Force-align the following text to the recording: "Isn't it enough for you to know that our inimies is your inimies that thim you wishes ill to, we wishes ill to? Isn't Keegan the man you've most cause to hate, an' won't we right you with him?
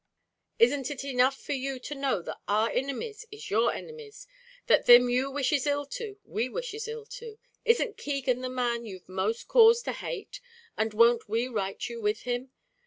"Isn't 0.57 0.89
it 0.89 1.03
enough 1.05 1.39
for 1.39 1.53
you 1.53 1.77
to 1.81 1.93
know 1.93 2.23
that 2.23 2.39
our 2.47 2.71
inimies 2.71 3.25
is 3.29 3.51
your 3.51 3.71
inimies 3.71 4.25
that 4.65 4.87
thim 4.87 5.11
you 5.11 5.29
wishes 5.29 5.67
ill 5.67 5.85
to, 5.85 6.17
we 6.25 6.49
wishes 6.49 6.87
ill 6.87 7.05
to? 7.05 7.37
Isn't 7.65 7.97
Keegan 7.97 8.41
the 8.41 8.49
man 8.49 8.83
you've 8.83 9.07
most 9.07 9.47
cause 9.47 9.83
to 9.83 9.91
hate, 9.91 10.41
an' 10.75 10.89
won't 10.89 11.29
we 11.29 11.47
right 11.47 11.87
you 11.87 12.01
with 12.01 12.21
him? 12.23 12.49